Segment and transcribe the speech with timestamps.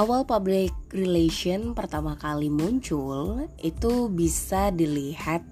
[0.00, 5.44] Awal public relation pertama kali muncul itu bisa dilihat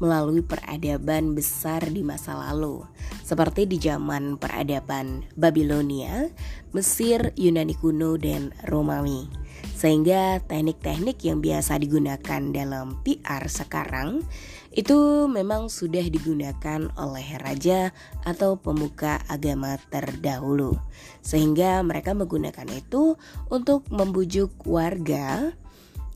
[0.00, 2.80] melalui peradaban besar di masa lalu,
[3.20, 6.32] seperti di zaman peradaban Babilonia,
[6.72, 9.28] Mesir, Yunani kuno, dan Romawi.
[9.76, 14.24] Sehingga teknik-teknik yang biasa digunakan dalam PR sekarang
[14.70, 17.90] itu memang sudah digunakan oleh raja
[18.22, 20.78] atau pemuka agama terdahulu,
[21.26, 23.18] sehingga mereka menggunakan itu
[23.50, 25.50] untuk membujuk warga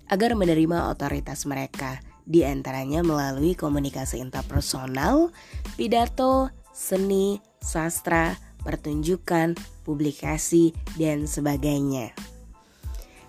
[0.07, 5.35] agar menerima otoritas mereka, di antaranya melalui komunikasi interpersonal,
[5.75, 12.15] pidato, seni, sastra, pertunjukan, publikasi, dan sebagainya.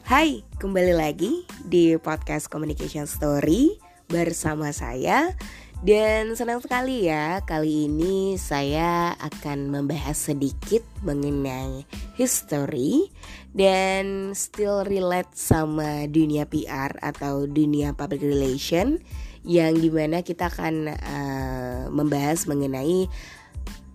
[0.05, 5.33] Hai, kembali lagi di podcast Communication Story bersama saya
[5.85, 11.85] dan senang sekali ya kali ini saya akan membahas sedikit mengenai
[12.17, 13.11] history
[13.53, 18.97] dan still relate sama dunia PR atau dunia public relation
[19.45, 23.05] yang di mana kita akan uh, membahas mengenai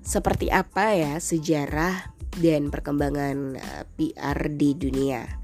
[0.01, 5.40] seperti apa ya sejarah dan perkembangan eh, PR di dunia.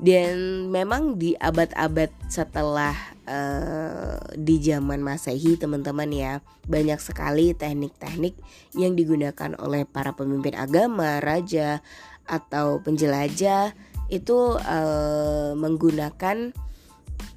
[0.00, 2.96] Dan memang di abad-abad setelah
[3.28, 6.32] uh, di zaman Masehi teman-teman ya
[6.64, 8.32] banyak sekali teknik-teknik
[8.72, 11.84] yang digunakan oleh para pemimpin agama, raja
[12.24, 13.76] atau penjelajah
[14.08, 16.56] itu uh, menggunakan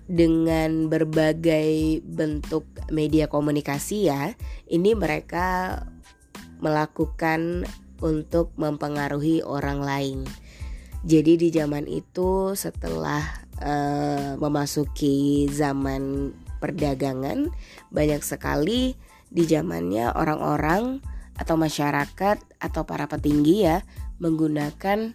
[0.07, 4.31] dengan berbagai bentuk media komunikasi ya.
[4.71, 5.79] Ini mereka
[6.63, 7.67] melakukan
[8.03, 10.19] untuk mempengaruhi orang lain.
[11.03, 16.31] Jadi di zaman itu setelah uh, memasuki zaman
[16.63, 17.51] perdagangan
[17.91, 18.95] banyak sekali
[19.27, 21.03] di zamannya orang-orang
[21.35, 23.83] atau masyarakat atau para petinggi ya
[24.23, 25.11] menggunakan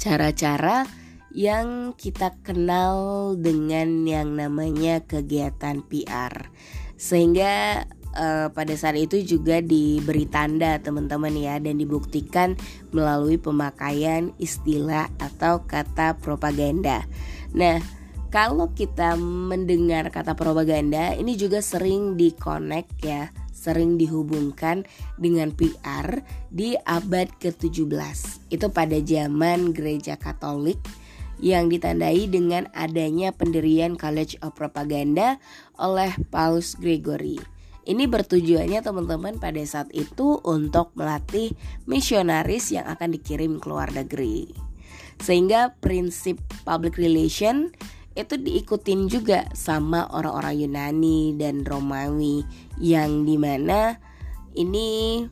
[0.00, 0.88] cara-cara
[1.36, 6.48] yang kita kenal dengan yang namanya kegiatan PR.
[6.96, 7.84] Sehingga
[8.16, 12.56] uh, pada saat itu juga diberi tanda teman-teman ya dan dibuktikan
[12.90, 17.04] melalui pemakaian istilah atau kata propaganda.
[17.52, 17.78] Nah,
[18.32, 24.84] kalau kita mendengar kata propaganda ini juga sering dikonek ya, sering dihubungkan
[25.16, 26.20] dengan PR
[26.52, 28.48] di abad ke-17.
[28.52, 30.78] Itu pada zaman gereja Katolik
[31.40, 35.36] yang ditandai dengan adanya pendirian College of Propaganda
[35.76, 37.55] oleh Paus Gregory.
[37.86, 41.54] Ini bertujuannya teman-teman pada saat itu untuk melatih
[41.86, 44.50] misionaris yang akan dikirim ke luar negeri.
[45.22, 47.70] Sehingga prinsip public relation
[48.18, 52.42] itu diikutin juga sama orang-orang Yunani dan Romawi
[52.82, 54.02] yang di mana
[54.58, 55.22] ini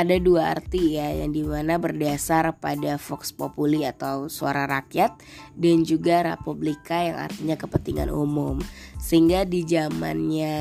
[0.00, 5.20] ada dua arti ya yang di mana berdasar pada Vox Populi atau suara rakyat
[5.60, 8.56] dan juga Republika yang artinya kepentingan umum
[8.96, 10.56] sehingga di zamannya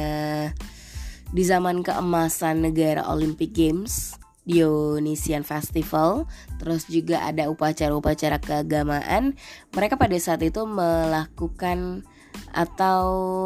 [1.30, 4.18] di zaman keemasan negara Olympic Games
[4.50, 6.26] Dionysian Festival
[6.58, 9.38] terus juga ada upacara-upacara keagamaan.
[9.78, 12.02] Mereka pada saat itu melakukan
[12.50, 13.02] atau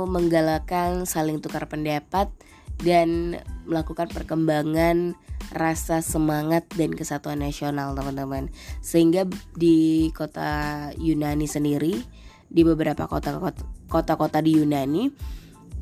[0.08, 2.32] menggalakkan saling tukar pendapat
[2.80, 5.20] dan melakukan perkembangan
[5.52, 8.48] rasa semangat dan kesatuan nasional teman-teman.
[8.80, 9.28] Sehingga
[9.60, 12.00] di kota Yunani sendiri
[12.48, 15.12] di beberapa kota-kota di Yunani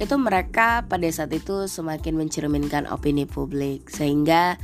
[0.02, 4.58] itu mereka pada saat itu semakin mencerminkan opini publik sehingga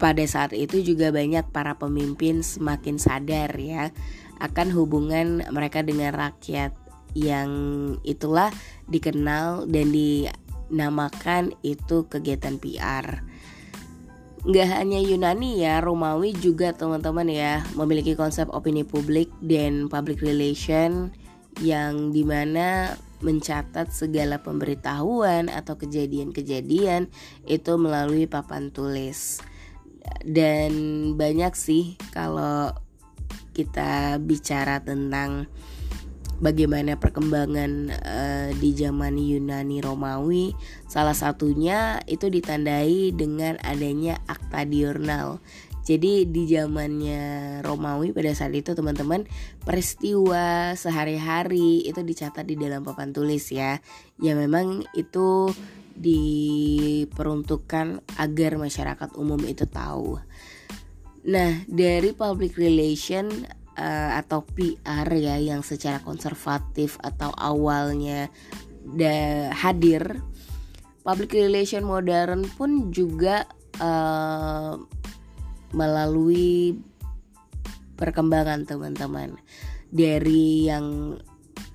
[0.00, 3.92] pada saat itu juga banyak para pemimpin semakin sadar ya
[4.40, 6.72] akan hubungan mereka dengan rakyat
[7.12, 7.48] yang
[8.08, 8.48] itulah
[8.88, 13.24] dikenal dan dinamakan itu kegiatan PR.
[14.46, 21.12] Nggak hanya Yunani ya, Romawi juga teman-teman ya memiliki konsep opini publik dan public relation
[21.64, 22.94] yang di mana
[23.26, 27.10] mencatat segala pemberitahuan atau kejadian-kejadian
[27.50, 29.42] itu melalui papan tulis.
[30.22, 30.72] Dan
[31.18, 32.70] banyak sih kalau
[33.50, 35.50] kita bicara tentang
[36.38, 40.52] bagaimana perkembangan uh, di zaman Yunani Romawi
[40.84, 45.40] salah satunya itu ditandai dengan adanya akta diurnal
[45.86, 49.22] jadi di zamannya Romawi pada saat itu teman-teman
[49.62, 53.78] peristiwa sehari-hari itu dicatat di dalam papan tulis ya.
[54.18, 55.54] Ya memang itu
[55.94, 60.18] diperuntukkan agar masyarakat umum itu tahu.
[61.30, 63.30] Nah, dari public relation
[63.78, 68.26] uh, atau PR ya yang secara konservatif atau awalnya
[68.82, 70.18] da hadir,
[71.06, 73.46] public relation modern pun juga
[73.78, 74.82] uh,
[75.76, 76.80] melalui
[78.00, 79.36] perkembangan teman-teman
[79.92, 81.16] dari yang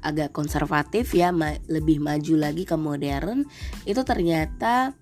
[0.02, 3.46] agak konservatif ya ma lebih maju lagi ke modern
[3.86, 4.98] itu ternyata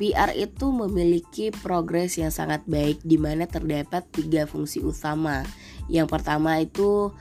[0.00, 5.44] PR itu memiliki progres yang sangat baik di mana terdapat tiga fungsi utama.
[5.92, 7.12] Yang pertama itu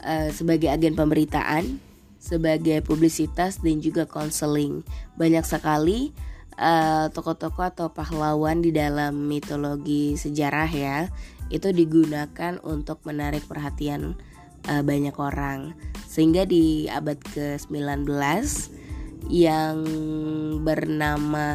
[0.00, 1.76] uh, sebagai agen pemberitaan,
[2.16, 4.80] sebagai publisitas dan juga konseling.
[5.20, 6.16] Banyak sekali
[6.58, 10.98] uh, tokoh-tokoh atau pahlawan di dalam mitologi sejarah ya
[11.52, 14.16] itu digunakan untuk menarik perhatian
[14.68, 15.76] uh, banyak orang.
[16.08, 18.06] Sehingga di abad ke-19
[19.28, 19.76] yang
[20.62, 21.48] bernama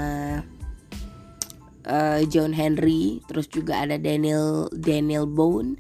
[1.86, 5.78] uh, John Henry, terus juga ada Daniel Daniel Boone,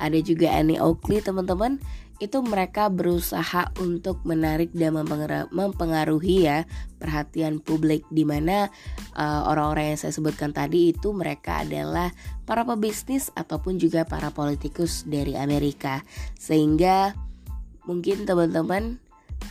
[0.00, 1.80] ada juga Annie Oakley teman-teman.
[2.20, 4.92] Itu mereka berusaha untuk menarik dan
[5.48, 6.68] mempengaruhi ya
[7.00, 8.68] perhatian publik di mana
[9.16, 12.12] uh, orang-orang yang saya sebutkan tadi itu mereka adalah
[12.44, 16.04] para pebisnis ataupun juga para politikus dari Amerika.
[16.36, 17.16] Sehingga
[17.88, 19.00] mungkin teman-teman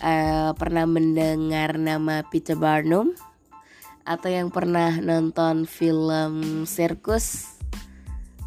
[0.06, 3.18] uh, pernah mendengar nama Peter Barnum?
[4.06, 7.50] Atau yang pernah nonton film sirkus?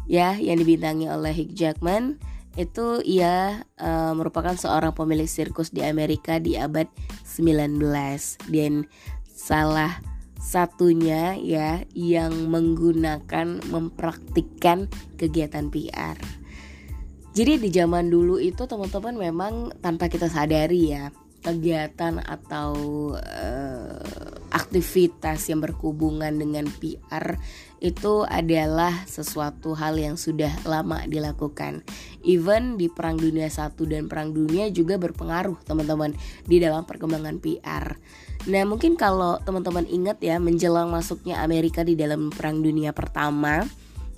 [0.07, 2.19] Ya yang dibintangi oleh Hugh Jackman
[2.53, 6.85] itu ia uh, merupakan seorang pemilik sirkus di Amerika di abad
[7.25, 7.81] 19
[8.53, 8.85] dan
[9.25, 9.97] salah
[10.37, 16.19] satunya ya yang menggunakan mempraktikkan kegiatan PR.
[17.33, 21.09] Jadi di zaman dulu itu teman-teman memang tanpa kita sadari ya
[21.43, 22.71] kegiatan atau
[23.17, 27.35] uh, aktivitas yang berhubungan dengan PR
[27.83, 31.83] itu adalah sesuatu hal yang sudah lama dilakukan.
[32.23, 36.15] Even di Perang Dunia I dan Perang Dunia juga berpengaruh teman-teman
[36.47, 37.99] di dalam perkembangan PR.
[38.47, 43.67] Nah mungkin kalau teman-teman ingat ya menjelang masuknya Amerika di dalam Perang Dunia Pertama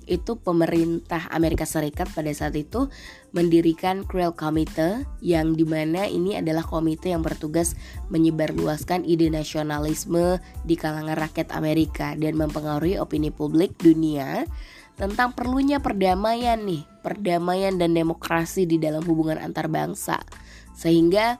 [0.06, 2.86] itu pemerintah Amerika Serikat pada saat itu
[3.34, 7.74] mendirikan Creel Committee yang di mana ini adalah komite yang bertugas
[8.08, 14.46] menyebarluaskan ide nasionalisme di kalangan rakyat Amerika dan mempengaruhi opini publik dunia
[14.96, 20.24] tentang perlunya perdamaian nih, perdamaian dan demokrasi di dalam hubungan antar bangsa.
[20.72, 21.36] Sehingga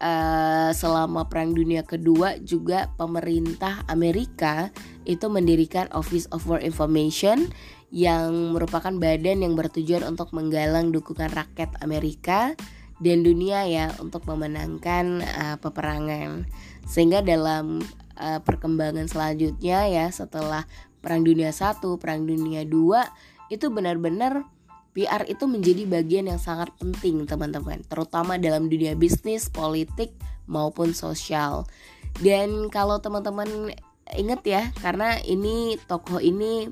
[0.00, 4.72] uh, selama Perang Dunia Kedua juga pemerintah Amerika
[5.04, 7.52] itu mendirikan Office of War Information
[7.88, 12.52] yang merupakan badan yang bertujuan untuk menggalang dukungan rakyat Amerika
[13.00, 16.44] dan dunia ya untuk memenangkan uh, peperangan.
[16.84, 17.80] Sehingga dalam
[18.18, 20.68] uh, perkembangan selanjutnya ya setelah
[20.98, 24.44] Perang Dunia 1, Perang Dunia 2 itu benar-benar
[24.92, 30.10] PR itu menjadi bagian yang sangat penting teman-teman, terutama dalam dunia bisnis, politik
[30.50, 31.70] maupun sosial.
[32.18, 33.70] Dan kalau teman-teman
[34.18, 36.66] ingat ya, karena ini tokoh ini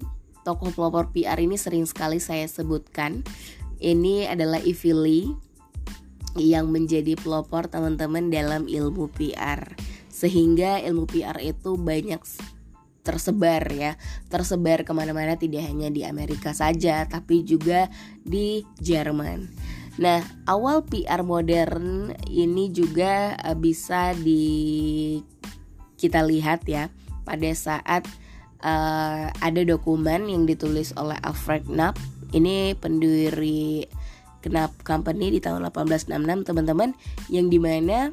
[0.47, 3.27] tokoh pelopor PR ini sering sekali saya sebutkan.
[3.83, 5.27] Ini adalah Ivy Lee
[6.39, 9.75] yang menjadi pelopor teman-teman dalam ilmu PR.
[10.07, 12.23] Sehingga ilmu PR itu banyak
[13.07, 13.95] tersebar ya
[14.27, 17.87] tersebar ke mana-mana tidak hanya di Amerika saja tapi juga
[18.27, 19.47] di Jerman
[20.03, 25.23] nah awal PR modern ini juga eh, bisa di
[25.95, 26.91] kita lihat ya
[27.23, 28.11] pada saat
[28.67, 31.95] uh, ada dokumen yang ditulis oleh Alfred Knapp.
[32.35, 33.87] Ini pendiri
[34.43, 36.91] Knapp Company di tahun 1866 teman-teman
[37.31, 38.11] yang di mana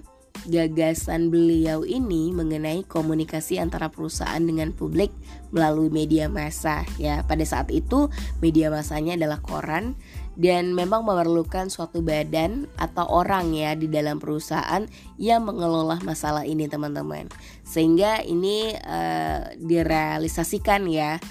[0.50, 5.14] gagasan beliau ini mengenai komunikasi antara perusahaan dengan publik
[5.56, 7.24] melalui media massa ya.
[7.26, 8.10] Pada saat itu
[8.44, 9.96] media massanya adalah koran
[10.34, 14.82] dan memang memerlukan suatu badan atau orang ya di dalam perusahaan
[15.22, 17.30] yang mengelola masalah ini teman-teman.
[17.62, 21.22] Sehingga ini uh, direalisasikan ya.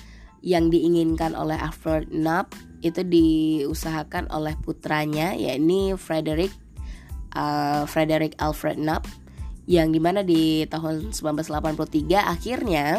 [0.43, 2.51] Yang diinginkan oleh Alfred Knapp
[2.83, 6.51] itu diusahakan oleh putranya yakni Frederick
[7.39, 9.07] uh, Frederick Alfred Knapp.
[9.71, 11.79] Yang di mana di tahun 1983
[12.27, 12.99] akhirnya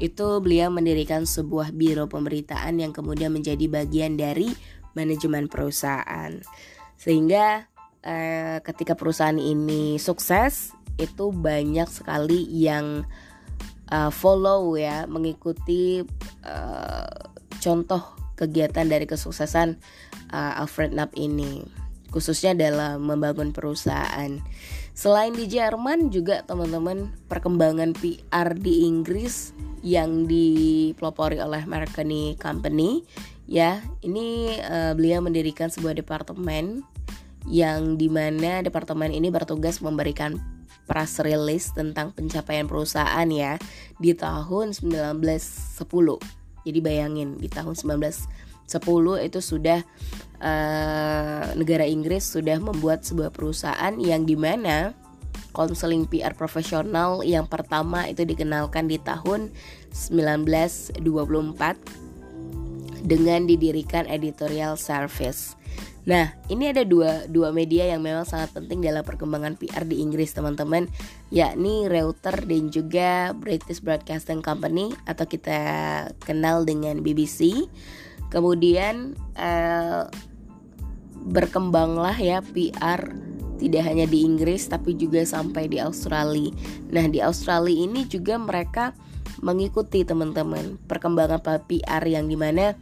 [0.00, 4.48] itu beliau mendirikan sebuah biro pemberitaan yang kemudian menjadi bagian dari
[4.92, 6.38] manajemen perusahaan.
[6.96, 7.66] Sehingga
[8.02, 13.08] eh, ketika perusahaan ini sukses, itu banyak sekali yang
[13.92, 16.04] uh, follow ya, mengikuti
[16.44, 17.08] uh,
[17.60, 18.02] contoh
[18.36, 19.78] kegiatan dari kesuksesan
[20.32, 21.62] uh, Alfred Knapp ini,
[22.10, 24.40] khususnya dalam membangun perusahaan.
[24.92, 33.00] Selain di Jerman juga teman-teman perkembangan PR di Inggris yang dipelopori oleh Marconi Company
[33.50, 36.86] ya ini uh, beliau mendirikan sebuah departemen
[37.50, 40.38] yang di mana departemen ini bertugas memberikan
[40.86, 43.58] press release tentang pencapaian perusahaan ya
[43.98, 45.82] di tahun 1910
[46.62, 49.82] jadi bayangin di tahun 1910 itu sudah
[50.38, 54.94] uh, negara Inggris sudah membuat sebuah perusahaan yang di mana
[55.52, 59.52] konseling PR profesional yang pertama itu dikenalkan di tahun
[59.92, 61.04] 1924
[63.02, 65.58] dengan didirikan editorial service.
[66.02, 70.34] Nah, ini ada dua, dua media yang memang sangat penting dalam perkembangan PR di Inggris,
[70.34, 70.90] teman-teman,
[71.30, 75.58] yakni Reuters dan juga British Broadcasting Company atau kita
[76.26, 77.70] kenal dengan BBC.
[78.34, 80.02] Kemudian eh,
[81.22, 83.14] berkembanglah ya PR
[83.62, 86.50] tidak hanya di Inggris tapi juga sampai di Australia.
[86.90, 88.90] Nah, di Australia ini juga mereka
[89.40, 92.76] mengikuti teman-teman perkembangan PR yang di mana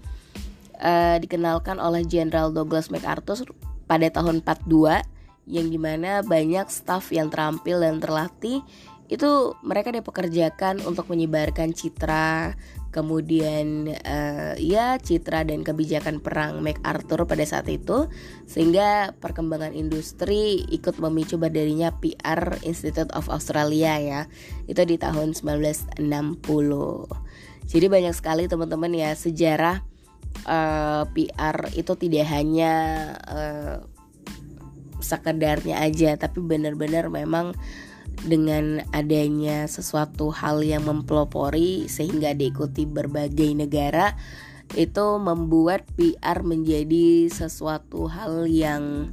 [0.80, 3.52] uh, dikenalkan oleh Jenderal Douglas MacArthur
[3.86, 5.04] pada tahun 42
[5.50, 8.62] yang di mana banyak staf yang terampil dan terlatih
[9.10, 9.30] itu
[9.66, 12.54] mereka dipekerjakan untuk menyebarkan citra
[12.90, 18.10] kemudian uh, ya citra dan kebijakan perang MacArthur pada saat itu
[18.50, 24.20] sehingga perkembangan industri ikut memicu berdirinya PR Institute of Australia ya.
[24.66, 26.02] Itu di tahun 1960
[27.70, 29.86] jadi banyak sekali teman-teman ya sejarah
[30.42, 32.74] uh, eh, PR itu tidak hanya
[33.30, 33.76] uh,
[34.98, 37.54] sekedarnya aja tapi benar-benar memang
[38.20, 44.12] dengan adanya sesuatu hal yang mempelopori sehingga diikuti berbagai negara
[44.78, 49.10] itu membuat PR menjadi sesuatu hal yang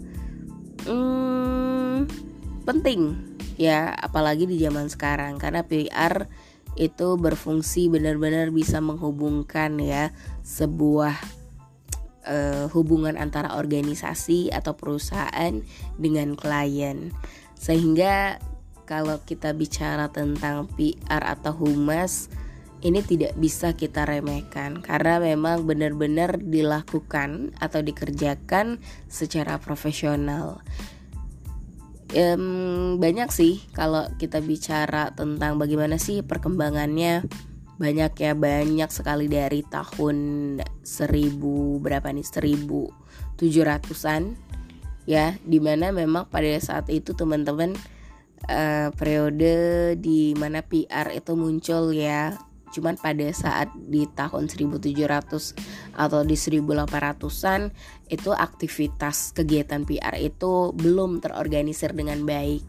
[0.86, 2.06] hmm,
[2.68, 3.16] penting
[3.58, 5.42] ya apalagi di zaman sekarang.
[5.42, 6.30] Karena PR
[6.78, 10.14] itu berfungsi benar-benar bisa menghubungkan ya
[10.46, 11.18] sebuah
[12.30, 15.66] uh, hubungan antara organisasi atau perusahaan
[15.98, 17.10] dengan klien.
[17.58, 18.38] Sehingga
[18.88, 22.32] kalau kita bicara tentang PR atau humas
[22.82, 24.80] ini tidak bisa kita remehkan.
[24.80, 28.80] Karena memang benar-benar dilakukan atau dikerjakan
[29.12, 30.64] secara profesional.
[32.16, 37.28] Um, banyak sih kalau kita bicara tentang bagaimana sih perkembangannya.
[37.78, 40.18] Banyak ya banyak sekali dari tahun
[40.82, 41.38] 1000
[41.78, 42.26] berapa nih?
[42.26, 44.24] 1700-an
[45.08, 47.78] ya di mana memang pada saat itu teman-teman
[48.46, 52.38] uh, periode di mana PR itu muncul ya.
[52.68, 57.72] Cuman pada saat di tahun 1700 atau di 1800-an
[58.12, 62.62] itu aktivitas kegiatan PR itu belum terorganisir dengan baik.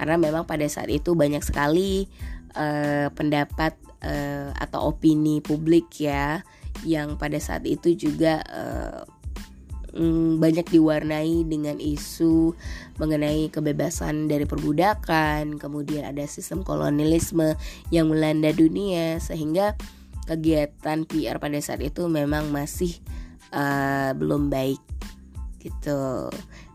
[0.00, 2.08] Karena memang pada saat itu banyak sekali
[2.56, 6.40] uh, pendapat uh, atau opini publik ya
[6.86, 9.04] yang pada saat itu juga uh,
[9.94, 12.54] mm, banyak diwarnai dengan isu
[12.96, 17.54] mengenai kebebasan dari perbudakan, kemudian ada sistem kolonialisme
[17.94, 19.74] yang melanda dunia sehingga
[20.30, 22.98] kegiatan PR pada saat itu memang masih
[23.50, 24.80] uh, belum baik
[25.60, 26.30] gitu.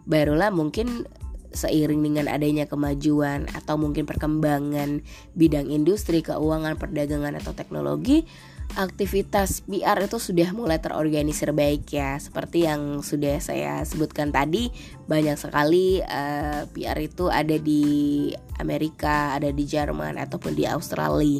[0.06, 1.08] Barulah mungkin
[1.56, 5.02] seiring dengan adanya kemajuan atau mungkin perkembangan
[5.34, 8.28] bidang industri, keuangan, perdagangan atau teknologi
[8.74, 12.18] aktivitas PR itu sudah mulai terorganisir baik ya.
[12.18, 14.74] Seperti yang sudah saya sebutkan tadi
[15.06, 21.40] banyak sekali uh, eh, PR itu ada di Amerika ada di Jerman ataupun di Australia.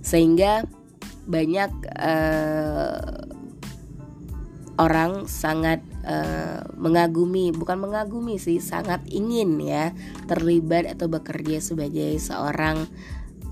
[0.00, 0.62] Sehingga
[1.26, 3.26] banyak uh,
[4.80, 9.92] orang sangat uh, mengagumi bukan mengagumi sih sangat ingin ya
[10.26, 12.88] terlibat atau bekerja sebagai seorang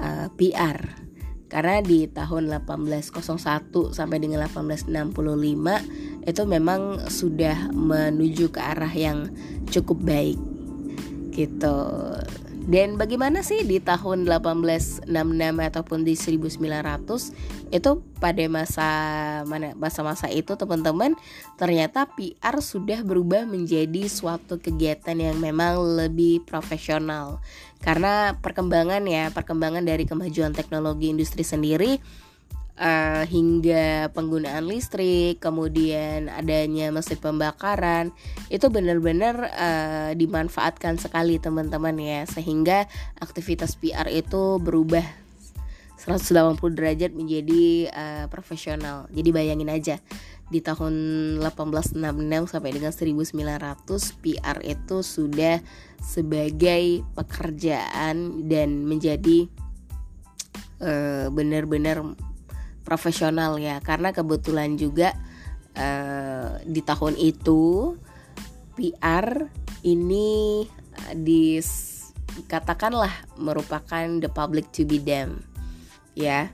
[0.00, 1.09] uh, PR
[1.50, 9.26] karena di tahun 1801 sampai dengan 1865 itu memang sudah menuju ke arah yang
[9.66, 10.38] cukup baik
[11.34, 11.76] gitu.
[12.70, 15.10] Dan bagaimana sih di tahun 1866
[15.42, 17.90] ataupun di 1900 itu
[18.22, 18.88] pada masa
[19.42, 21.18] mana masa-masa itu teman-teman
[21.58, 27.42] ternyata PR sudah berubah menjadi suatu kegiatan yang memang lebih profesional.
[27.82, 31.98] Karena perkembangan ya, perkembangan dari kemajuan teknologi industri sendiri
[32.80, 38.10] uh, hingga penggunaan listrik, kemudian adanya mesin pembakaran,
[38.48, 42.88] itu benar-benar uh, dimanfaatkan sekali teman-teman ya, sehingga
[43.20, 45.04] aktivitas PR itu berubah
[46.00, 49.04] 180 derajat menjadi uh, profesional.
[49.12, 50.00] Jadi bayangin aja
[50.48, 55.62] di tahun 1866 sampai dengan 1900 PR itu sudah
[56.02, 59.46] sebagai pekerjaan dan menjadi
[61.28, 62.00] benar-benar
[62.82, 65.14] profesional ya karena kebetulan juga
[65.76, 67.94] uh, di tahun itu
[68.74, 69.48] PR
[69.84, 70.64] ini
[70.96, 75.44] uh, dikatakanlah merupakan the public to be them
[76.14, 76.50] ya.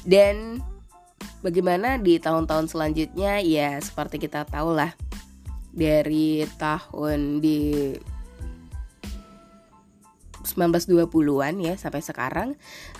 [0.00, 0.64] Dan
[1.44, 4.96] bagaimana di tahun-tahun selanjutnya ya seperti kita tahu lah
[5.70, 7.92] dari tahun di
[10.44, 12.48] 1920-an ya sampai sekarang.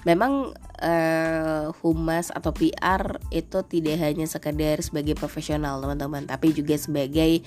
[0.04, 7.44] Memang uh, humas atau PR itu tidak hanya sekedar sebagai profesional teman-teman tapi juga sebagai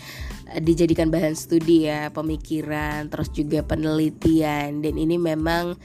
[0.49, 4.81] uh, dijadikan bahan studi ya pemikiran terus juga penelitian.
[4.81, 5.77] Dan ini memang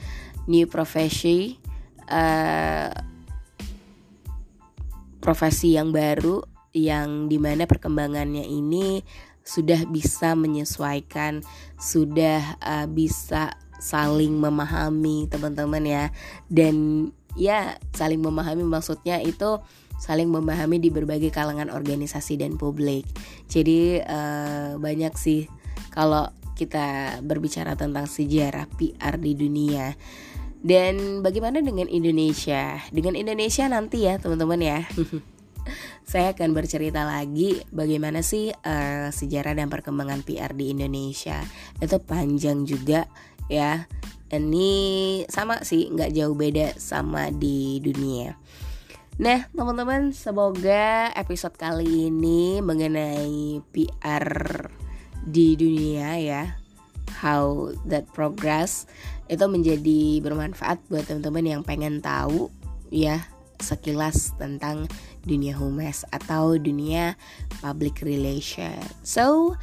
[0.49, 1.57] new profesi
[2.09, 2.89] uh,
[5.21, 6.41] profesi yang baru
[6.73, 9.01] yang di mana perkembangannya ini
[9.41, 11.41] sudah bisa menyesuaikan
[11.81, 16.03] sudah uh, bisa saling memahami teman-teman ya.
[16.51, 19.59] Dan ya saling memahami maksudnya itu
[19.99, 23.03] saling memahami di berbagai kalangan organisasi dan publik.
[23.51, 25.51] Jadi uh, banyak sih
[25.91, 29.95] kalau kita berbicara tentang sejarah PR di dunia.
[30.59, 32.83] Dan bagaimana dengan Indonesia?
[32.91, 34.79] Dengan Indonesia nanti ya teman-teman ya.
[36.11, 41.39] Saya akan bercerita lagi bagaimana sih uh, sejarah dan perkembangan PR di Indonesia.
[41.79, 43.07] Itu panjang juga
[43.49, 43.89] ya
[44.29, 44.69] ini
[45.25, 48.37] sama sih nggak jauh beda sama di dunia
[49.19, 54.31] Nah teman-teman semoga episode kali ini mengenai PR
[55.27, 56.43] di dunia ya
[57.19, 58.87] How that progress
[59.27, 62.47] itu menjadi bermanfaat buat teman-teman yang pengen tahu
[62.95, 63.27] ya
[63.59, 64.87] sekilas tentang
[65.27, 67.19] dunia humas atau dunia
[67.59, 68.79] public relation.
[69.03, 69.59] So,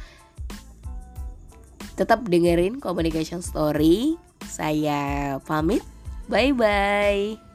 [1.97, 4.15] Tetap dengerin Communication Story.
[4.45, 5.81] Saya pamit.
[6.29, 7.46] Bye bye.